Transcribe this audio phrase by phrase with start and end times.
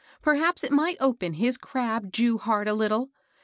[0.23, 3.11] Perhaps it might open his crabbed Jew heart a little.